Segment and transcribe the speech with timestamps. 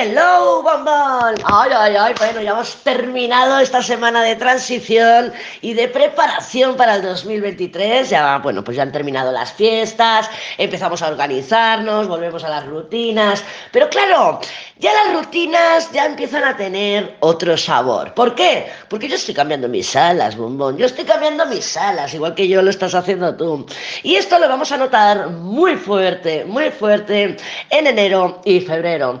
[0.00, 1.34] Hello, bombón.
[1.44, 2.14] Ay, ay, ay.
[2.16, 8.08] Bueno, ya hemos terminado esta semana de transición y de preparación para el 2023.
[8.08, 13.42] Ya, bueno, pues ya han terminado las fiestas, empezamos a organizarnos, volvemos a las rutinas.
[13.72, 14.38] Pero claro,
[14.76, 18.14] ya las rutinas ya empiezan a tener otro sabor.
[18.14, 18.70] ¿Por qué?
[18.88, 20.78] Porque yo estoy cambiando mis alas, bombón.
[20.78, 23.66] Yo estoy cambiando mis alas, igual que yo lo estás haciendo tú.
[24.04, 27.36] Y esto lo vamos a notar muy fuerte, muy fuerte
[27.70, 29.18] en enero y febrero.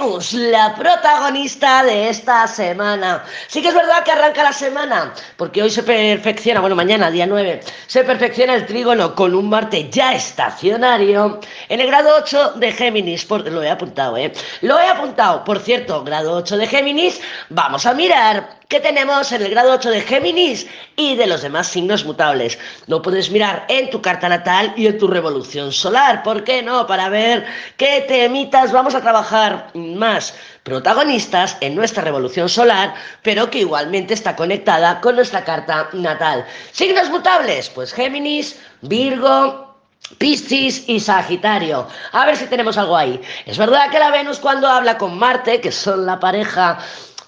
[0.00, 3.22] La protagonista de esta semana.
[3.48, 7.26] Sí que es verdad que arranca la semana, porque hoy se perfecciona, bueno, mañana, día
[7.26, 12.72] 9, se perfecciona el trígono con un Marte ya estacionario en el grado 8 de
[12.72, 13.26] Géminis.
[13.26, 14.32] Porque lo he apuntado, ¿eh?
[14.62, 15.44] Lo he apuntado.
[15.44, 19.90] Por cierto, grado 8 de Géminis, vamos a mirar ¿Qué tenemos en el grado 8
[19.90, 22.56] de Géminis y de los demás signos mutables.
[22.86, 26.22] Lo puedes mirar en tu carta natal y en tu revolución solar.
[26.22, 26.86] ¿Por qué no?
[26.86, 27.44] Para ver
[27.76, 34.36] qué temitas vamos a trabajar más protagonistas en nuestra revolución solar, pero que igualmente está
[34.36, 36.44] conectada con nuestra carta natal.
[36.72, 39.70] Signos mutables, pues Géminis, Virgo,
[40.18, 41.86] Piscis y Sagitario.
[42.12, 43.20] A ver si tenemos algo ahí.
[43.46, 46.78] Es verdad que la Venus cuando habla con Marte, que son la pareja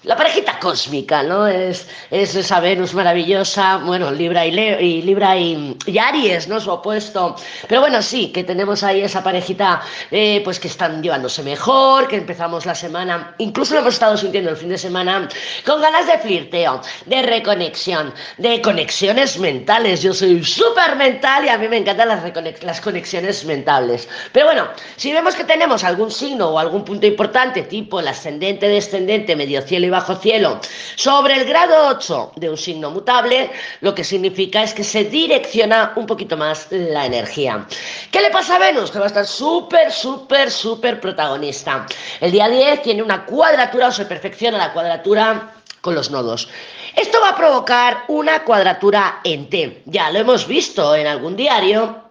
[0.03, 1.47] la parejita cósmica, ¿no?
[1.47, 6.59] Es, es esa Venus maravillosa, bueno, Libra y, Leo, y Libra y, Aries, ¿no?
[6.59, 7.35] Su opuesto.
[7.69, 9.81] Pero bueno, sí, que tenemos ahí esa parejita,
[10.11, 14.49] eh, pues que están llevándose mejor, que empezamos la semana, incluso lo hemos estado sintiendo
[14.49, 15.29] el fin de semana,
[15.65, 20.01] con ganas de flirteo, de reconexión, de conexiones mentales.
[20.01, 22.23] Yo soy súper mental y a mí me encantan las,
[22.61, 24.09] las conexiones mentales.
[24.33, 28.67] Pero bueno, si vemos que tenemos algún signo o algún punto importante, tipo el ascendente,
[28.67, 30.59] descendente, medio cielo y bajo cielo
[30.95, 33.49] sobre el grado 8 de un signo mutable,
[33.79, 37.65] lo que significa es que se direcciona un poquito más la energía.
[38.11, 38.91] ¿Qué le pasa a Venus?
[38.91, 41.85] Que va a estar súper, súper, súper protagonista.
[42.19, 46.49] El día 10 tiene una cuadratura o se perfecciona la cuadratura con los nodos.
[46.95, 49.83] Esto va a provocar una cuadratura en T.
[49.85, 52.02] Ya lo hemos visto en algún diario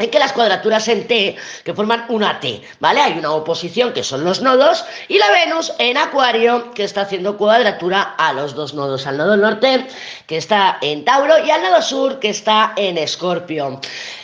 [0.00, 3.00] en que las cuadraturas en T, que forman una T, ¿vale?
[3.00, 7.36] Hay una oposición que son los nodos y la Venus en Acuario que está haciendo
[7.36, 9.86] cuadratura a los dos nodos, al nodo norte
[10.26, 13.80] que está en Tauro y al nodo sur que está en Escorpio.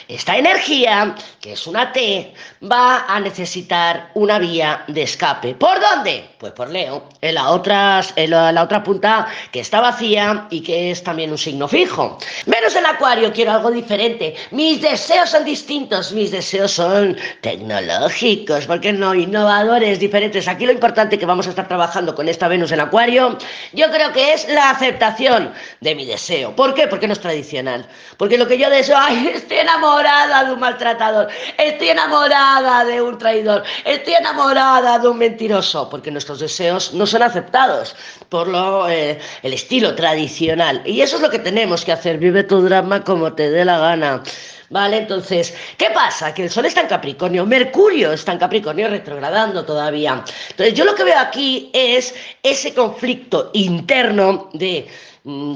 [0.08, 5.54] Esta energía, que es una T, va a necesitar una vía de escape.
[5.54, 6.30] ¿Por dónde?
[6.38, 10.92] Pues por Leo, en la, otra, en la, otra punta que está vacía y que
[10.92, 12.18] es también un signo fijo.
[12.46, 14.36] Menos en Acuario, quiero algo diferente.
[14.52, 19.12] Mis deseos son distintos, mis deseos son tecnológicos, porque no?
[19.12, 20.46] Innovadores, diferentes.
[20.46, 23.36] Aquí lo importante que vamos a estar trabajando con esta Venus en Acuario,
[23.72, 26.54] yo creo que es la aceptación de mi deseo.
[26.54, 26.86] ¿Por qué?
[26.86, 27.88] Porque no es tradicional.
[28.18, 33.00] Porque lo que yo deseo, ay, estoy enamorado enamorada de un maltratador, estoy enamorada de
[33.00, 37.96] un traidor, estoy enamorada de un mentiroso, porque nuestros deseos no son aceptados
[38.28, 40.82] por lo, eh, el estilo tradicional.
[40.84, 43.78] Y eso es lo que tenemos que hacer, vive tu drama como te dé la
[43.78, 44.22] gana.
[44.68, 44.96] ¿Vale?
[44.96, 46.34] Entonces, ¿qué pasa?
[46.34, 50.24] Que el Sol está en Capricornio, Mercurio está en Capricornio retrogradando todavía.
[50.50, 52.12] Entonces, yo lo que veo aquí es
[52.42, 54.88] ese conflicto interno de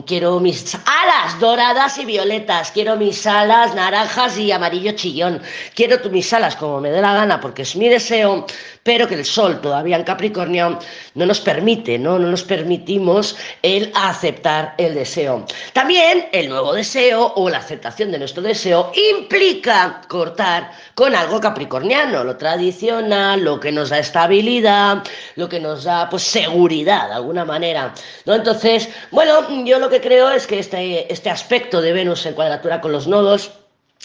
[0.05, 5.41] quiero mis alas doradas y violetas, quiero mis alas naranjas y amarillo chillón,
[5.77, 8.47] quiero mis alas como me dé la gana porque es mi deseo,
[8.83, 10.79] pero que el sol todavía en Capricornio
[11.15, 12.19] no nos permite, ¿no?
[12.19, 15.45] no nos permitimos el aceptar el deseo.
[15.73, 22.25] También el nuevo deseo o la aceptación de nuestro deseo implica cortar con algo capricorniano,
[22.25, 25.03] lo tradicional, lo que nos da estabilidad,
[25.37, 28.35] lo que nos da pues seguridad de alguna manera, ¿no?
[28.35, 32.81] Entonces, bueno, yo lo que creo es que este, este aspecto de Venus en cuadratura
[32.81, 33.51] con los nodos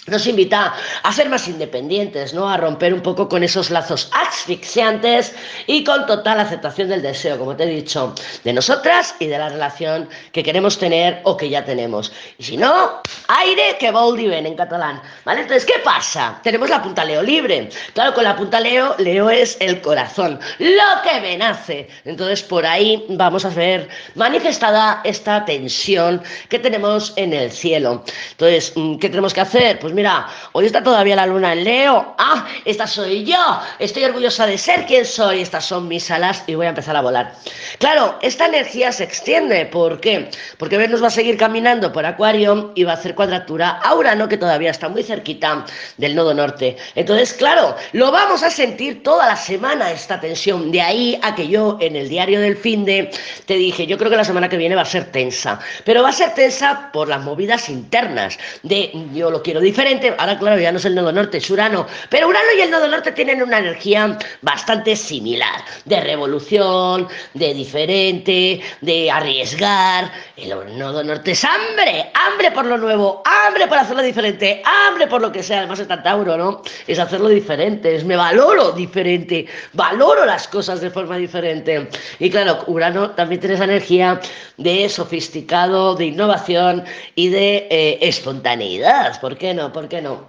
[0.07, 2.47] nos invita a ser más independientes, ¿no?
[2.47, 5.33] A romper un poco con esos lazos asfixiantes
[5.65, 8.13] y con total aceptación del deseo, como te he dicho,
[8.43, 12.11] de nosotras y de la relación que queremos tener o que ya tenemos.
[12.37, 15.41] Y si no, aire que vol ven en catalán, ¿vale?
[15.41, 16.39] Entonces, ¿qué pasa?
[16.43, 17.69] Tenemos la punta Leo libre.
[17.93, 21.87] Claro, con la punta Leo, Leo es el corazón, lo que me nace.
[22.05, 28.03] Entonces, por ahí vamos a ver manifestada esta tensión que tenemos en el cielo.
[28.31, 29.79] Entonces, ¿qué tenemos que hacer?
[29.85, 32.15] Pues mira, hoy está todavía la luna en Leo.
[32.17, 33.37] Ah, esta soy yo.
[33.77, 35.41] Estoy orgullosa de ser quien soy.
[35.41, 37.35] Estas son mis alas y voy a empezar a volar.
[37.77, 39.63] Claro, esta energía se extiende.
[39.67, 40.31] ¿Por qué?
[40.57, 44.27] Porque Venus va a seguir caminando por Acuario y va a hacer cuadratura a Urano,
[44.27, 45.63] que todavía está muy cerquita
[45.97, 46.77] del nodo norte.
[46.95, 50.71] Entonces, claro, lo vamos a sentir toda la semana esta tensión.
[50.71, 53.11] De ahí a que yo en el diario del fin de
[53.45, 55.59] te dije, yo creo que la semana que viene va a ser tensa.
[55.83, 60.15] Pero va a ser tensa por las movidas internas de yo lo quiero diferente diferente.
[60.17, 61.85] Ahora, claro, ya no es el nodo norte, es Urano.
[62.09, 68.61] Pero Urano y el nodo norte tienen una energía bastante similar, de revolución, de diferente,
[68.79, 70.09] de arriesgar.
[70.37, 75.21] El nodo norte es hambre, hambre por lo nuevo, hambre por hacerlo diferente, hambre por
[75.21, 75.59] lo que sea.
[75.59, 76.61] Además está Tauro, ¿no?
[76.87, 81.89] Es hacerlo diferente, es me valoro diferente, valoro las cosas de forma diferente.
[82.19, 84.21] Y claro, Urano también tiene esa energía
[84.55, 86.85] de sofisticado, de innovación
[87.15, 89.19] y de eh, espontaneidad.
[89.19, 89.64] ¿Por qué no?
[89.71, 90.27] ¿Por qué no?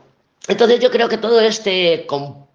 [0.48, 2.06] Entonces yo creo que todo este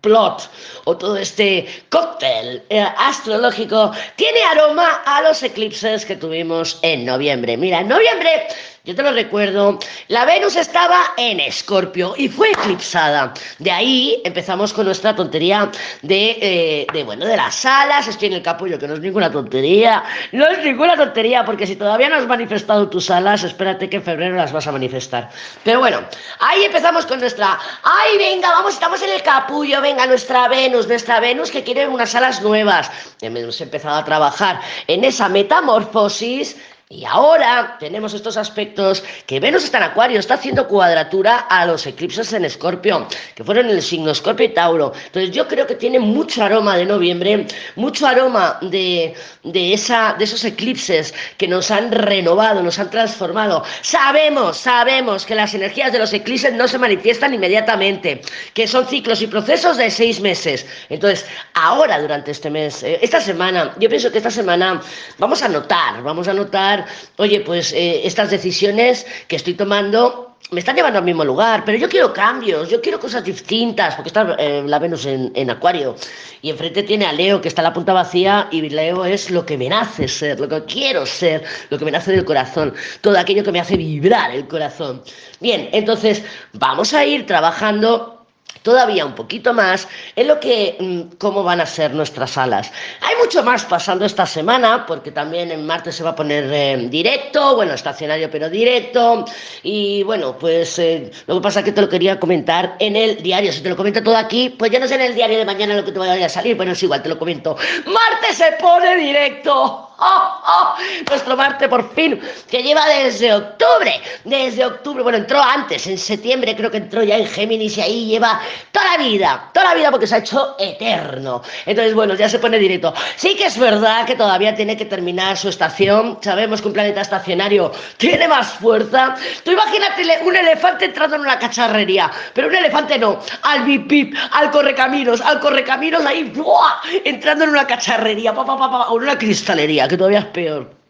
[0.02, 0.50] complot
[0.86, 7.56] o todo este cóctel eh, astrológico tiene aroma a los eclipses que tuvimos en noviembre.
[7.56, 8.48] Mira, en noviembre
[8.84, 9.78] yo te lo recuerdo,
[10.08, 13.32] la Venus estaba en Escorpio y fue eclipsada.
[13.60, 15.70] De ahí empezamos con nuestra tontería
[16.02, 18.08] de, eh, de, bueno, de las alas.
[18.08, 20.04] Estoy en el capullo, que no es ninguna tontería.
[20.32, 24.04] No es ninguna tontería, porque si todavía no has manifestado tus alas, espérate que en
[24.04, 25.30] febrero las vas a manifestar.
[25.64, 26.00] Pero bueno,
[26.40, 27.60] ahí empezamos con nuestra.
[27.84, 29.80] ¡Ay, venga, vamos, estamos en el capullo!
[29.80, 32.92] Venga, nuestra Venus, nuestra Venus que quiere unas alas nuevas.
[33.22, 36.58] Hemos empezado a trabajar en esa metamorfosis
[36.92, 41.88] y ahora tenemos estos aspectos que Venus está en Acuario, está haciendo cuadratura a los
[41.88, 44.92] eclipses en Escorpio, que fueron en el signo Escorpio y Tauro.
[45.06, 47.48] Entonces yo creo que tiene mucho aroma de noviembre,
[47.78, 53.64] mucho aroma de, de, esa, de esos eclipses que nos han renovado, nos han transformado.
[53.82, 58.22] Sabemos, sabemos que las energías de los eclipses no se manifiestan inmediatamente,
[58.54, 60.66] que son ciclos y procesos de seis meses.
[60.90, 64.82] Entonces, ahora durante este mes, eh, esta semana, yo pienso que esta semana
[65.18, 66.81] vamos a notar, vamos a notar
[67.18, 71.78] oye, pues eh, estas decisiones que estoy tomando me están llevando al mismo lugar, pero
[71.78, 75.96] yo quiero cambios, yo quiero cosas distintas, porque está eh, la Venus en, en, Acuario
[76.42, 79.58] y enfrente tiene a Leo que está la punta vacía y Leo es lo que
[79.58, 83.46] me nace ser, lo que quiero ser, lo que me nace del corazón, todo aquello
[83.46, 85.02] que me hace vibrar el corazón.
[85.40, 88.21] Bien, entonces vamos a ir trabajando
[88.64, 92.72] todavía un poquito más en lo que mm, cómo van a ser nuestras alas.
[93.02, 96.88] Hay mucho más pasando esta semana porque también en martes se va a poner eh,
[96.90, 99.26] directo, bueno, estacionario pero directo
[99.64, 103.22] y bueno, pues eh, lo que pasa es que te lo quería comentar en el
[103.22, 105.46] diario, si te lo comento todo aquí, pues ya no sé en el diario de
[105.46, 107.56] mañana lo que te vaya a salir, pero es igual, te lo comento.
[107.86, 109.91] Martes se pone directo.
[110.04, 110.76] ¡Oh, oh!
[111.08, 112.20] Nuestro Marte por fin,
[112.50, 117.18] que lleva desde octubre, desde octubre, bueno, entró antes, en septiembre creo que entró ya
[117.18, 120.56] en Géminis y ahí lleva toda la vida, toda la vida porque se ha hecho
[120.58, 121.44] eterno.
[121.68, 122.94] Entonces, bueno, ya se pone directo.
[123.16, 127.02] Sí que es verdad que todavía tiene que terminar su estación, sabemos que un planeta
[127.02, 129.16] estacionario tiene más fuerza.
[129.44, 134.16] Tú imagínate un elefante entrando en una cacharrería, pero un elefante no, al bip bip,
[134.32, 136.82] al correcaminos, al correcaminos ahí, ¡buah!
[137.06, 140.82] entrando en una cacharrería, o en una cristalería que todavía es peor.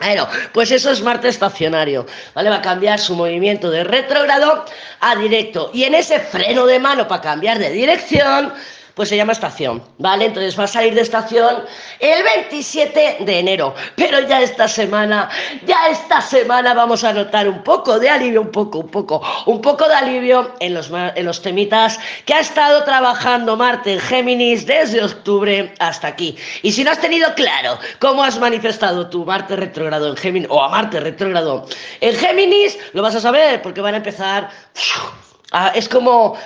[0.00, 2.50] Bueno, pues eso es Marte estacionario, ¿vale?
[2.50, 4.64] Va a cambiar su movimiento de retrógrado
[5.00, 5.70] a directo.
[5.74, 8.52] Y en ese freno de mano para cambiar de dirección,
[8.98, 10.24] pues se llama estación, ¿vale?
[10.24, 11.62] Entonces va a salir de estación
[12.00, 15.30] el 27 de enero, pero ya esta semana,
[15.64, 19.60] ya esta semana vamos a notar un poco de alivio, un poco, un poco, un
[19.60, 24.66] poco de alivio en los, en los temitas que ha estado trabajando Marte en Géminis
[24.66, 26.36] desde octubre hasta aquí.
[26.62, 30.60] Y si no has tenido claro cómo has manifestado tu Marte retrógrado en Géminis o
[30.60, 31.68] a Marte retrógrado
[32.00, 34.50] en Géminis, lo vas a saber porque van a empezar...
[35.76, 36.36] es como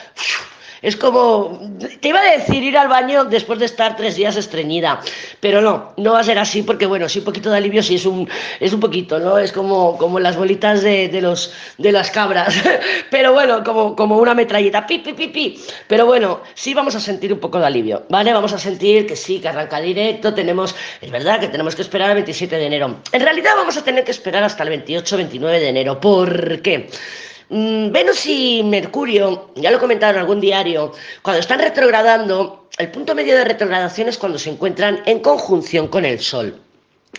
[0.82, 1.61] es como,
[2.00, 5.00] te iba a decir ir al baño después de estar tres días estreñida,
[5.40, 7.95] pero no, no va a ser así porque, bueno, sí, un poquito de alivio sí
[7.95, 8.28] es un,
[8.59, 9.38] es un poquito, ¿no?
[9.38, 12.54] Es como, como las bolitas de, de los, de las cabras,
[13.11, 15.61] pero bueno, como, como una metralleta, pi, pi, pi, pi.
[15.87, 18.33] Pero bueno, sí vamos a sentir un poco de alivio, ¿vale?
[18.33, 22.11] Vamos a sentir que sí, que arranca directo, tenemos, es verdad que tenemos que esperar
[22.11, 22.97] al 27 de enero.
[23.12, 26.00] En realidad vamos a tener que esperar hasta el 28, 29 de enero.
[26.00, 26.88] ¿Por qué?
[27.52, 32.90] Mm, Venus y Mercurio, ya lo he comentado en algún diario, cuando están retrogradando, el
[32.90, 36.59] punto medio de retrogradación es cuando se encuentran en conjunción con el Sol.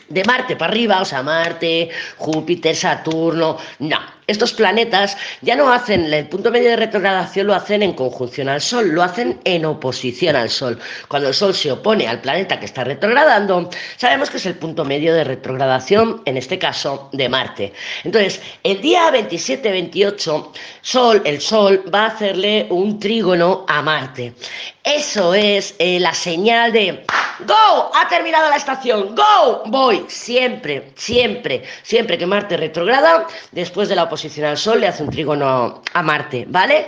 [0.10, 6.14] De Marte para arriba, o sea, Marte, Júpiter, Saturno, no, estos planetas ya no hacen
[6.14, 10.36] el punto medio de retrogradación, lo hacen en conjunción al Sol, lo hacen en oposición
[10.36, 10.80] al Sol.
[11.08, 14.86] Cuando el Sol se opone al planeta que está retrogradando, sabemos que es el punto
[14.86, 17.74] medio de retrogradación, en este caso, de Marte.
[18.04, 20.52] Entonces, el día 27-28,
[20.82, 24.34] Sol, el Sol va a hacerle un trígono a Marte.
[24.84, 27.06] Eso es eh, la señal de
[27.40, 27.92] ¡Go!
[27.96, 29.16] Ha terminado la estación.
[29.16, 29.64] ¡Go!
[29.66, 30.06] Voy.
[30.08, 35.10] Siempre, siempre, siempre que Marte retrograda, después de la oposición al Sol, le hace un
[35.10, 36.88] trígono a Marte, ¿vale?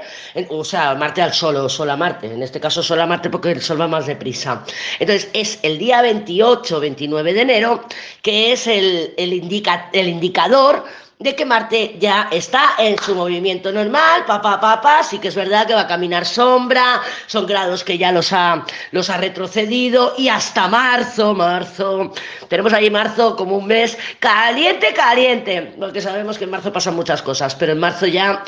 [0.50, 2.28] O sea, Marte al Sol o Sol a Marte.
[2.28, 4.64] En este caso, Sol a Marte porque el Sol va más deprisa.
[5.00, 7.84] Entonces, es el día 28-29 de enero,
[8.22, 10.86] que es el, el, indica, el indicador
[11.20, 15.66] de que Marte ya está en su movimiento normal, papá, papá, sí que es verdad
[15.66, 20.28] que va a caminar sombra, son grados que ya los ha, los ha retrocedido y
[20.28, 22.14] hasta marzo, marzo,
[22.50, 27.22] tenemos ahí marzo como un mes caliente, caliente, porque sabemos que en marzo pasan muchas
[27.22, 28.44] cosas, pero en marzo ya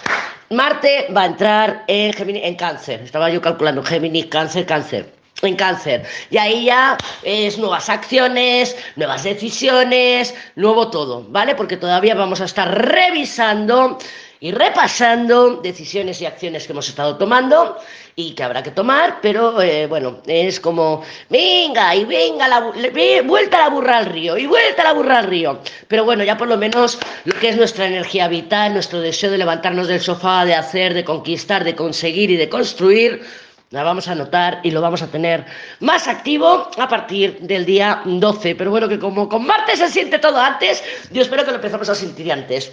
[0.49, 5.55] Marte va a entrar en, Gemini, en cáncer, estaba yo calculando, Géminis, cáncer, cáncer en
[5.55, 6.03] cáncer.
[6.29, 11.55] Y ahí ya es nuevas acciones, nuevas decisiones, nuevo todo, ¿vale?
[11.55, 13.97] Porque todavía vamos a estar revisando
[14.39, 17.77] y repasando decisiones y acciones que hemos estado tomando
[18.15, 22.71] y que habrá que tomar, pero eh, bueno, es como, venga, y venga, la,
[23.23, 25.59] vuelta la burra al río, y vuelta la burra al río.
[25.87, 29.37] Pero bueno, ya por lo menos lo que es nuestra energía vital, nuestro deseo de
[29.37, 33.21] levantarnos del sofá, de hacer, de conquistar, de conseguir y de construir,
[33.69, 35.45] la vamos a notar y lo vamos a tener
[35.81, 38.55] más activo a partir del día 12.
[38.55, 41.89] Pero bueno, que como con Marte se siente todo antes, yo espero que lo empezamos
[41.89, 42.71] a sentir antes.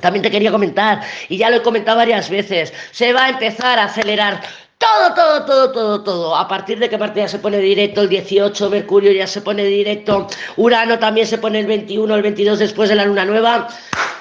[0.00, 3.78] También te quería comentar, y ya lo he comentado varias veces, se va a empezar
[3.78, 4.40] a acelerar
[4.78, 6.36] todo, todo, todo, todo, todo.
[6.36, 9.64] A partir de que Marte ya se pone directo el 18, Mercurio ya se pone
[9.64, 10.26] directo,
[10.56, 13.68] Urano también se pone el 21, el 22 después de la luna nueva.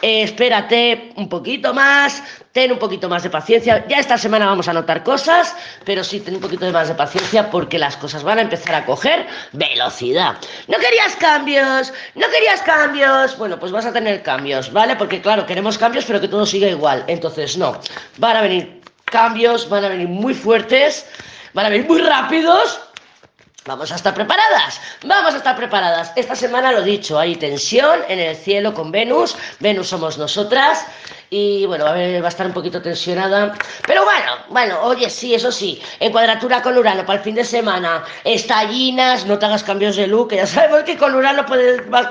[0.01, 3.85] Eh, espérate un poquito más, ten un poquito más de paciencia.
[3.87, 5.55] Ya esta semana vamos a notar cosas,
[5.85, 8.85] pero sí ten un poquito más de paciencia porque las cosas van a empezar a
[8.85, 10.35] coger velocidad.
[10.67, 11.93] ¿No querías cambios?
[12.15, 13.37] ¿No querías cambios?
[13.37, 14.97] Bueno, pues vas a tener cambios, ¿vale?
[14.97, 17.05] Porque claro, queremos cambios, pero que todo siga igual.
[17.07, 17.79] Entonces, no.
[18.17, 18.82] Van a venir
[19.13, 21.05] cambios, van a venir muy fuertes,
[21.53, 22.81] van a venir muy rápidos.
[23.65, 26.11] Vamos a estar preparadas, vamos a estar preparadas.
[26.17, 30.85] Esta semana lo dicho, hay tensión en el cielo con Venus, Venus somos nosotras
[31.33, 33.53] y bueno, va a, estar un poquito tensionada.
[33.87, 37.43] Pero bueno, bueno, oye, sí, eso sí, en cuadratura con Urano para el fin de
[37.43, 42.07] semana, estallinas, no te hagas cambios de look, ya sabemos que con Urano puedes, vas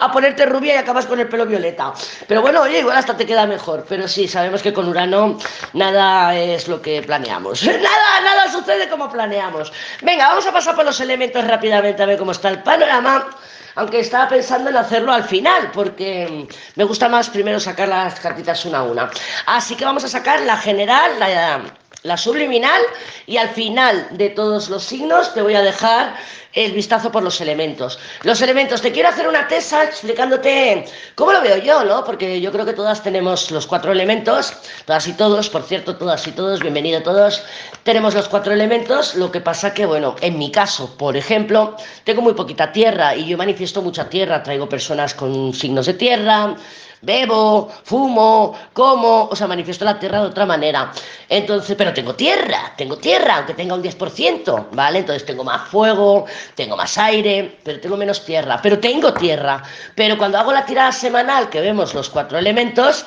[0.00, 1.92] a ponerte rubia y acabas con el pelo violeta.
[2.26, 3.86] Pero bueno, oye, igual hasta te queda mejor.
[3.88, 5.38] Pero sí, sabemos que con Urano
[5.72, 7.62] nada es lo que planeamos.
[7.86, 9.72] Nada, nada sucede como planeamos.
[10.02, 13.28] Venga, vamos a pasar por los elementos rápidamente a ver cómo está el panorama
[13.76, 18.64] aunque estaba pensando en hacerlo al final, porque me gusta más primero sacar las cartitas
[18.66, 19.10] una a una.
[19.46, 21.60] Así que vamos a sacar la general, la,
[22.06, 22.80] la subliminal,
[23.26, 26.14] y al final de todos los signos te voy a dejar
[26.56, 27.98] el vistazo por los elementos.
[28.22, 32.02] Los elementos, te quiero hacer una tesa explicándote cómo lo veo yo, ¿no?
[32.02, 34.54] Porque yo creo que todas tenemos los cuatro elementos,
[34.86, 37.42] todas y todos, por cierto, todas y todos, bienvenido todos,
[37.82, 42.22] tenemos los cuatro elementos, lo que pasa que, bueno, en mi caso, por ejemplo, tengo
[42.22, 46.56] muy poquita tierra y yo manifiesto mucha tierra, traigo personas con signos de tierra,
[47.02, 50.92] bebo, fumo, como, o sea, manifiesto la tierra de otra manera.
[51.28, 55.00] Entonces, pero tengo tierra, tengo tierra, aunque tenga un 10%, ¿vale?
[55.00, 59.62] Entonces tengo más fuego, tengo más aire, pero tengo menos tierra, pero tengo tierra.
[59.94, 63.06] Pero cuando hago la tirada semanal, que vemos los cuatro elementos,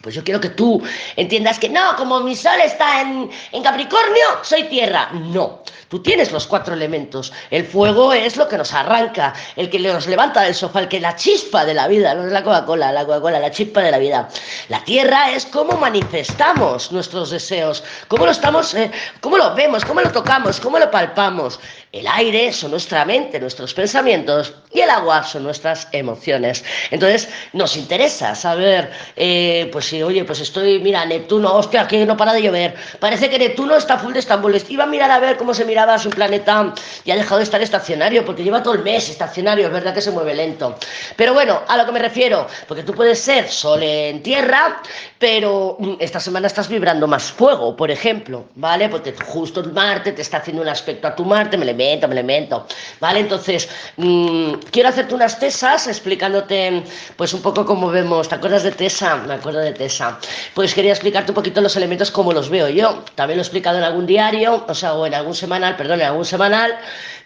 [0.00, 0.82] pues yo quiero que tú
[1.16, 5.10] entiendas que no, como mi sol está en, en, Capricornio, soy tierra.
[5.12, 7.32] No, tú tienes los cuatro elementos.
[7.50, 10.98] El fuego es lo que nos arranca, el que nos levanta del sofá, el que
[10.98, 13.98] la chispa de la vida, no es la Coca-Cola, la Coca-Cola, la chispa de la
[13.98, 14.28] vida.
[14.68, 20.00] La tierra es cómo manifestamos nuestros deseos, cómo lo estamos, eh, cómo lo vemos, cómo
[20.00, 21.60] lo tocamos, cómo lo palpamos.
[21.92, 26.64] El aire son nuestra mente, nuestros pensamientos y el agua son nuestras emociones.
[26.90, 32.16] Entonces nos interesa saber, eh, pues si, oye, pues estoy, mira, Neptuno, hostia, que no
[32.16, 32.74] para de llover.
[32.98, 34.58] Parece que Neptuno está full de Estambul.
[34.70, 36.72] Iba a mirar a ver cómo se miraba su planeta
[37.04, 40.00] y ha dejado de estar estacionario, porque lleva todo el mes estacionario, es verdad que
[40.00, 40.76] se mueve lento.
[41.16, 44.80] Pero bueno, a lo que me refiero, porque tú puedes ser sol en tierra,
[45.18, 48.88] pero mm, esta semana estás vibrando más fuego, por ejemplo, ¿vale?
[48.88, 52.66] Porque justo Marte te está haciendo un aspecto a tu Marte, me le me elemento,
[53.00, 53.20] ¿vale?
[53.20, 56.84] Entonces, mmm, quiero hacerte unas tesas explicándote,
[57.16, 59.16] pues un poco cómo vemos, ¿te acuerdas de Tesa?
[59.16, 60.18] Me acuerdo de Tesa.
[60.54, 63.04] Pues quería explicarte un poquito los elementos como los veo yo.
[63.14, 66.06] También lo he explicado en algún diario, o sea, o en algún semanal, perdón, en
[66.06, 66.78] algún semanal,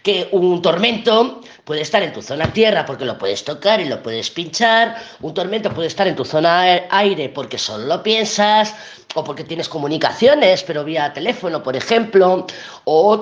[0.03, 4.01] que un tormento puede estar en tu zona tierra porque lo puedes tocar y lo
[4.01, 8.73] puedes pinchar, un tormento puede estar en tu zona aire porque solo lo piensas,
[9.15, 12.45] o porque tienes comunicaciones, pero vía teléfono, por ejemplo,
[12.83, 13.19] o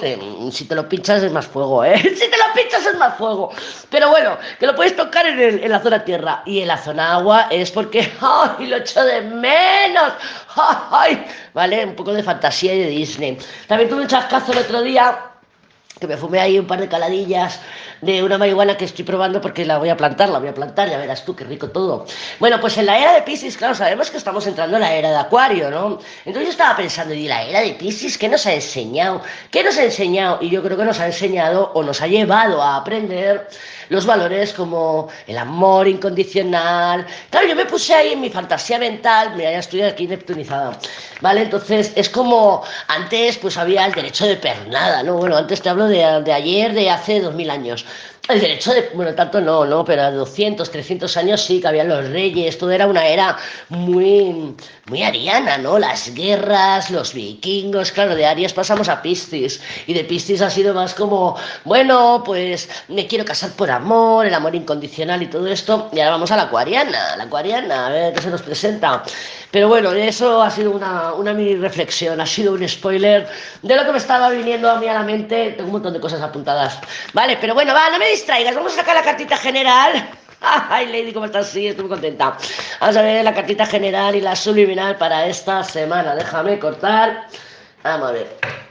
[0.52, 1.98] si te lo pinchas es más fuego, ¿eh?
[2.16, 3.52] Si te lo pinchas es más fuego.
[3.90, 7.48] Pero bueno, que lo puedes tocar en, la zona tierra y en la zona agua
[7.50, 10.14] es porque, ¡ay, lo echo de menos!
[10.56, 11.26] ¡Ay!
[11.54, 11.86] ¿Vale?
[11.86, 13.38] Un poco de fantasía y de Disney.
[13.68, 15.35] También tuve un chascazo el otro día
[16.00, 17.60] que me fumé ahí un par de caladillas
[18.02, 20.90] de una marihuana que estoy probando porque la voy a plantar, la voy a plantar,
[20.90, 22.06] ya verás tú qué rico todo.
[22.40, 25.10] Bueno, pues en la era de Pisces, claro, sabemos que estamos entrando en la era
[25.10, 26.00] de Acuario, ¿no?
[26.26, 29.22] Entonces yo estaba pensando, ¿y la era de Pisces qué nos ha enseñado?
[29.52, 30.40] ¿Qué nos ha enseñado?
[30.42, 33.48] Y yo creo que nos ha enseñado o nos ha llevado a aprender
[33.90, 37.06] los valores como el amor incondicional.
[37.30, 40.78] Claro, yo me puse ahí en mi fantasía mental, mira, ya estoy aquí neptunizada,
[41.22, 41.44] ¿vale?
[41.44, 45.18] Entonces es como antes pues había el derecho de pernada, ¿no?
[45.18, 47.86] Bueno, antes te hablo de, de ayer, de hace dos mil años.
[48.28, 51.90] El derecho de, bueno, tanto no, no, pero a 200, 300 años sí que habían
[51.90, 53.38] los reyes, todo era una era
[53.70, 54.56] muy,
[54.88, 55.78] muy ariana, ¿no?
[55.78, 60.74] Las guerras, los vikingos, claro, de Aries pasamos a Piscis, y de Piscis ha sido
[60.74, 65.90] más como, bueno, pues me quiero casar por amor, el amor incondicional y todo esto,
[65.94, 69.04] y ahora vamos a la acuariana, la acuariana, a ver qué se nos presenta.
[69.56, 73.26] Pero bueno, eso ha sido una, una mini reflexión, ha sido un spoiler
[73.62, 76.02] de lo que me estaba viniendo a mí a la mente, tengo un montón de
[76.02, 76.78] cosas apuntadas.
[77.14, 80.10] Vale, pero bueno, va, no me distraigas, vamos a sacar la cartita general.
[80.42, 81.48] Ay, Lady, ¿cómo estás?
[81.48, 82.36] Sí, estoy muy contenta.
[82.82, 86.16] Vamos a ver la cartita general y la subliminal para esta semana.
[86.16, 87.26] Déjame cortar.
[87.82, 88.65] Vamos a ver.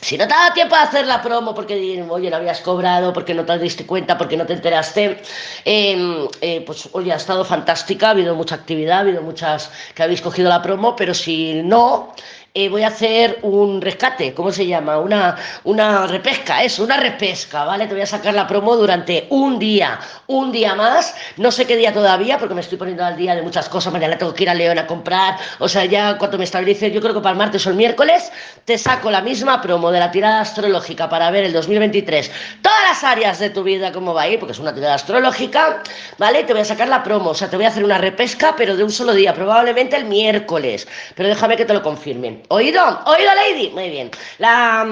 [0.00, 1.74] Si no te dado tiempo de hacer la promo porque,
[2.08, 5.20] oye, no habías cobrado, porque no te diste cuenta, porque no te enteraste,
[5.64, 10.02] eh, eh, pues, oye, ha estado fantástica, ha habido mucha actividad, ha habido muchas que
[10.02, 12.12] habéis cogido la promo, pero si no,
[12.58, 14.96] eh, voy a hacer un rescate, ¿cómo se llama?
[14.96, 17.86] Una, una repesca, eso, una repesca, ¿vale?
[17.86, 21.76] Te voy a sacar la promo durante un día, un día más, no sé qué
[21.76, 24.48] día todavía, porque me estoy poniendo al día de muchas cosas, mañana tengo que ir
[24.48, 27.36] a León a comprar, o sea, ya cuando me estabilice, yo creo que para el
[27.36, 28.32] martes o el miércoles,
[28.64, 32.30] te saco la misma promo de la tirada astrológica para ver el 2023,
[32.62, 35.82] todas las áreas de tu vida, cómo va a ir, porque es una tirada astrológica,
[36.16, 36.44] ¿vale?
[36.44, 38.78] Te voy a sacar la promo, o sea, te voy a hacer una repesca, pero
[38.78, 42.45] de un solo día, probablemente el miércoles, pero déjame que te lo confirmen.
[42.48, 42.80] ¿Oído?
[43.06, 43.70] ¿Oído, Lady?
[43.70, 44.10] Muy bien.
[44.38, 44.86] La,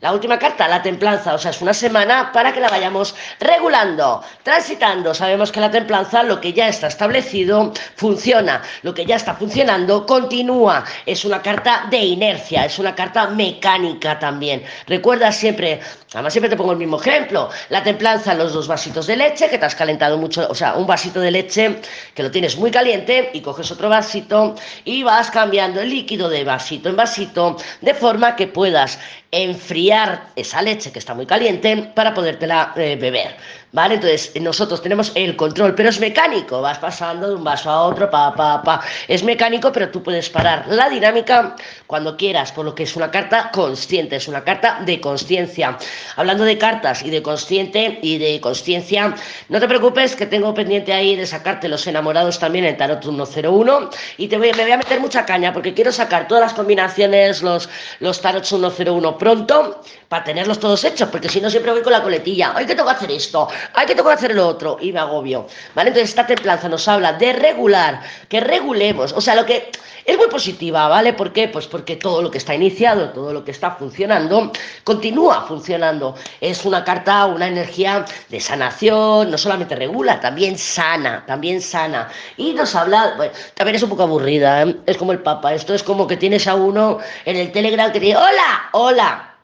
[0.00, 4.22] la, última carta, la templanza, o sea, es una semana para que la vayamos regulando,
[4.42, 5.14] transitando.
[5.14, 8.62] Sabemos que la templanza, lo que ya está establecido, funciona.
[8.82, 10.84] Lo que ya está funcionando, continúa.
[11.06, 14.62] Es una carta de inercia, es una carta mecánica también.
[14.86, 15.80] Recuerda siempre,
[16.12, 19.56] además siempre te pongo el mismo ejemplo, la templanza, los dos vasitos de leche, que
[19.56, 21.80] te has calentado mucho, o sea, un vasito de leche
[22.14, 26.44] que lo tienes muy caliente y coges otro vasito y vas cambiando el líquido de
[26.44, 28.98] vasito en vasito, de forma que puedas
[29.30, 33.36] enfriar esa leche que está muy caliente para podértela eh, beber.
[33.70, 33.96] ¿Vale?
[33.96, 38.10] Entonces, nosotros tenemos el control, pero es mecánico, vas pasando de un vaso a otro,
[38.10, 38.80] pa, pa, pa.
[39.06, 41.54] Es mecánico, pero tú puedes parar la dinámica
[41.86, 45.76] cuando quieras, por lo que es una carta consciente, es una carta de conciencia.
[46.16, 49.14] Hablando de cartas y de consciente y de conciencia,
[49.50, 53.90] no te preocupes que tengo pendiente ahí de sacarte los enamorados también en Tarot 101
[54.16, 57.42] y te voy, me voy a meter mucha caña porque quiero sacar todas las combinaciones,
[57.42, 57.68] los,
[58.00, 62.02] los Tarot 101 pronto para tenerlos todos hechos, porque si no siempre voy con la
[62.02, 64.92] coletilla, hay que tengo que hacer esto, hay que tengo que hacer lo otro, y
[64.92, 65.90] me agobio, ¿vale?
[65.90, 69.70] Entonces esta templanza nos habla de regular, que regulemos, o sea, lo que
[70.08, 71.12] es muy positiva, ¿vale?
[71.12, 71.48] ¿Por qué?
[71.48, 74.50] Pues porque todo lo que está iniciado, todo lo que está funcionando,
[74.82, 76.14] continúa funcionando.
[76.40, 82.08] Es una carta, una energía de sanación, no solamente regula, también sana, también sana.
[82.38, 84.76] Y nos habla, bueno, también es un poco aburrida, ¿eh?
[84.86, 88.00] es como el Papa, esto es como que tienes a uno en el Telegram que
[88.00, 89.37] dice, hola, hola,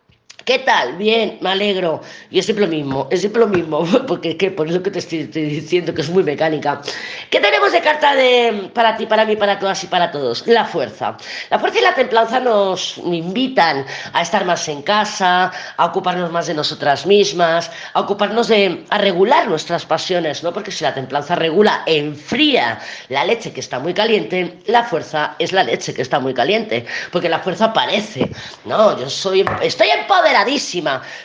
[0.45, 0.97] ¿Qué tal?
[0.97, 2.03] Bien, me alegro.
[2.31, 4.51] Y es siempre lo mismo, es siempre lo mismo, porque ¿qué?
[4.51, 6.83] por eso que te estoy, diciendo que es muy mecánica.
[7.31, 10.47] ¿Qué tenemos de carta de para ti, para mí, para todas y para todos?
[10.47, 11.17] La fuerza.
[11.49, 16.47] La fuerza y la templanza nos invitan a estar más en casa, a ocuparnos más
[16.47, 20.53] de nosotras mismas, a ocuparnos de, a regular nuestras pasiones, ¿no?
[20.53, 25.53] Porque si la templanza regula, enfría la leche que está muy caliente, la fuerza es
[25.53, 28.31] la leche que está muy caliente, porque la fuerza parece,
[28.67, 30.34] no, yo soy, estoy empoderada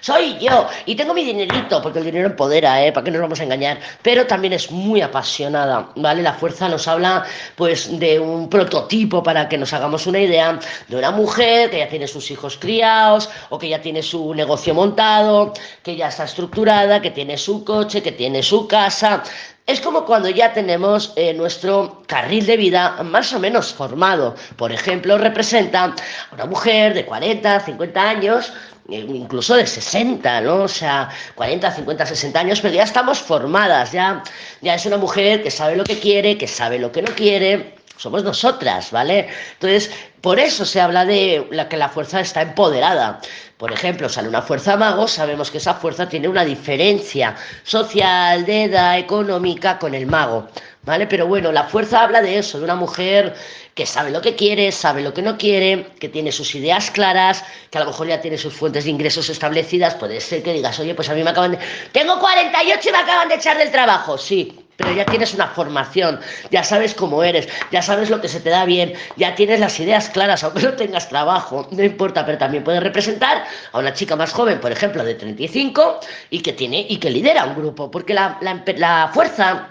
[0.01, 2.91] soy yo y tengo mi dinerito, porque el dinero empodera, ¿eh?
[2.91, 3.79] ¿Para qué nos vamos a engañar?
[4.01, 6.21] Pero también es muy apasionada, ¿vale?
[6.21, 7.23] La fuerza nos habla,
[7.55, 11.89] pues, de un prototipo para que nos hagamos una idea de una mujer que ya
[11.89, 17.01] tiene sus hijos criados o que ya tiene su negocio montado, que ya está estructurada,
[17.01, 19.23] que tiene su coche, que tiene su casa,
[19.69, 24.35] es como cuando ya tenemos eh, nuestro carril de vida más o menos formado.
[24.57, 25.95] Por ejemplo, representa a
[26.33, 28.51] una mujer de 40, 50 años
[28.91, 30.63] incluso de 60, ¿no?
[30.63, 34.23] O sea, 40, 50, 60 años, pero ya estamos formadas, ya,
[34.61, 37.75] ya es una mujer que sabe lo que quiere, que sabe lo que no quiere,
[37.99, 39.27] somos nosotras, ¿vale?
[39.53, 43.19] Entonces, por eso se habla de la que la fuerza está empoderada.
[43.57, 48.63] Por ejemplo, sale una fuerza mago, sabemos que esa fuerza tiene una diferencia social, de
[48.63, 50.47] edad, económica con el mago.
[50.83, 51.07] ¿vale?
[51.07, 53.35] Pero bueno, la fuerza habla de eso, de una mujer
[53.75, 57.43] que sabe lo que quiere, sabe lo que no quiere, que tiene sus ideas claras,
[57.69, 59.95] que a lo mejor ya tiene sus fuentes de ingresos establecidas.
[59.95, 61.59] Puede ser que digas, oye, pues a mí me acaban de...
[61.91, 64.17] Tengo 48 y me acaban de echar del trabajo.
[64.17, 68.39] Sí, pero ya tienes una formación, ya sabes cómo eres, ya sabes lo que se
[68.39, 72.37] te da bien, ya tienes las ideas claras, aunque no tengas trabajo, no importa, pero
[72.37, 76.85] también puedes representar a una chica más joven, por ejemplo, de 35 y que tiene
[76.87, 79.67] y que lidera un grupo, porque la, la, la fuerza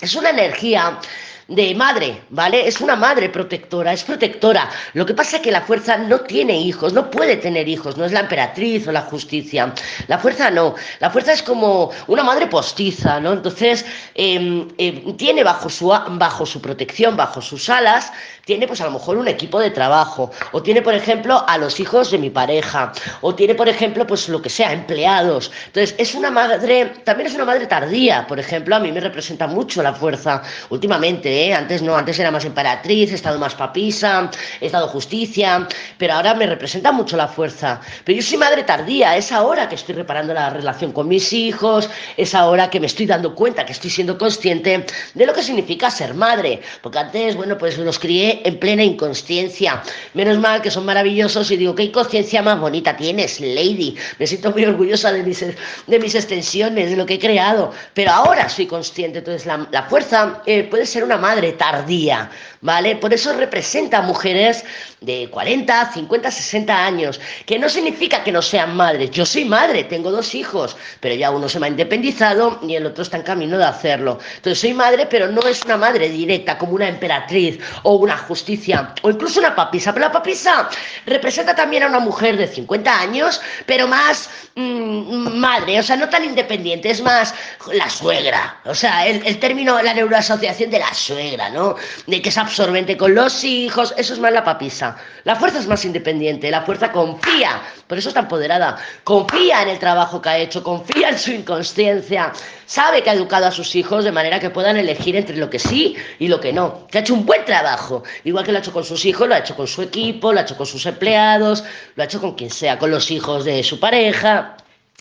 [0.00, 0.98] es una energía
[1.48, 2.68] de madre, ¿vale?
[2.68, 4.68] Es una madre protectora, es protectora.
[4.92, 8.04] Lo que pasa es que la fuerza no tiene hijos, no puede tener hijos, no
[8.04, 9.72] es la emperatriz o la justicia.
[10.08, 13.32] La fuerza no, la fuerza es como una madre postiza, ¿no?
[13.32, 18.12] Entonces, eh, eh, tiene bajo su, bajo su protección, bajo sus alas,
[18.44, 21.80] tiene pues a lo mejor un equipo de trabajo, o tiene, por ejemplo, a los
[21.80, 25.50] hijos de mi pareja, o tiene, por ejemplo, pues lo que sea, empleados.
[25.66, 29.46] Entonces, es una madre, también es una madre tardía, por ejemplo, a mí me representa
[29.46, 31.54] mucho la fuerza últimamente, ¿eh?
[31.54, 36.34] Antes no, antes era más emperatriz, he estado más papisa, he estado justicia, pero ahora
[36.34, 37.80] me representa mucho la fuerza.
[38.04, 41.88] Pero yo soy madre tardía, es ahora que estoy reparando la relación con mis hijos,
[42.16, 45.90] es ahora que me estoy dando cuenta, que estoy siendo consciente de lo que significa
[45.90, 46.60] ser madre.
[46.82, 49.82] Porque antes, bueno, pues los crié en plena inconsciencia.
[50.14, 53.96] Menos mal que son maravillosos y digo, ¿qué inconsciencia más bonita tienes, Lady?
[54.18, 57.72] Me siento muy orgullosa de mis, de mis extensiones, de lo que he creado.
[57.94, 62.30] Pero ahora soy consciente, entonces la, la fuerza eh, puede ser una madre tardía,
[62.60, 62.96] ¿vale?
[62.96, 64.64] Por eso representa a mujeres
[65.00, 69.10] de 40, 50, 60 años, que no significa que no sean madres.
[69.10, 72.86] Yo soy madre, tengo dos hijos, pero ya uno se me ha independizado y el
[72.86, 74.18] otro está en camino de hacerlo.
[74.36, 78.94] Entonces soy madre, pero no es una madre directa, como una emperatriz o una justicia,
[79.02, 79.92] o incluso una papisa.
[79.92, 80.68] Pero la papisa
[81.06, 86.08] representa también a una mujer de 50 años, pero más mmm, madre, o sea, no
[86.08, 87.34] tan independiente, es más
[87.72, 88.60] la suegra.
[88.64, 91.76] O sea, el, el término, la neuroasociación de la suegra, ¿no?
[92.06, 94.96] De que es absorbente con los hijos, eso es más la papisa.
[95.24, 99.78] La fuerza es más independiente, la fuerza confía, por eso está empoderada, confía en el
[99.78, 102.32] trabajo que ha hecho, confía en su inconsciencia,
[102.66, 105.58] sabe que ha educado a sus hijos de manera que puedan elegir entre lo que
[105.58, 108.60] sí y lo que no, que ha hecho un buen trabajo, igual que lo ha
[108.60, 110.86] hecho con sus hijos, lo ha hecho con su equipo, lo ha hecho con sus
[110.86, 114.56] empleados, lo ha hecho con quien sea, con los hijos de su pareja.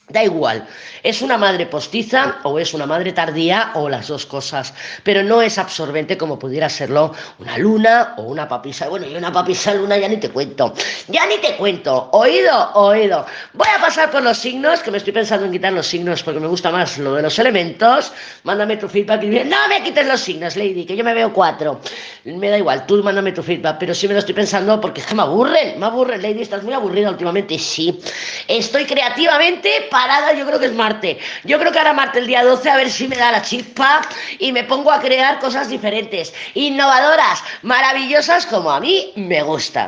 [0.09, 0.65] Da igual,
[1.03, 5.41] es una madre postiza o es una madre tardía o las dos cosas, pero no
[5.41, 8.87] es absorbente como pudiera serlo una luna o una papisa.
[8.87, 10.73] Bueno, y una papisa luna ya ni te cuento,
[11.09, 13.25] ya ni te cuento, oído, oído.
[13.51, 16.39] Voy a pasar por los signos, que me estoy pensando en quitar los signos porque
[16.39, 18.13] me gusta más lo de los elementos.
[18.43, 21.81] Mándame tu feedback y no me quites los signos, Lady, que yo me veo cuatro.
[22.23, 25.07] Me da igual, tú mándame tu feedback, pero sí me lo estoy pensando porque es
[25.07, 27.59] que me aburren, me aburren, Lady, estás muy aburrida últimamente.
[27.59, 27.99] Sí,
[28.47, 31.17] estoy creativamente parada, yo creo que es Marte.
[31.43, 34.01] Yo creo que ahora Marte el día 12 a ver si me da la chispa
[34.37, 39.85] y me pongo a crear cosas diferentes, innovadoras, maravillosas como a mí me gusta.